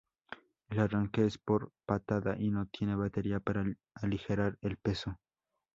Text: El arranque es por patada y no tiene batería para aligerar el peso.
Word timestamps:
El 0.71 0.79
arranque 0.79 1.27
es 1.27 1.37
por 1.37 1.71
patada 1.85 2.35
y 2.39 2.49
no 2.49 2.65
tiene 2.65 2.95
batería 2.95 3.39
para 3.39 3.63
aligerar 3.93 4.57
el 4.61 4.77
peso. 4.77 5.19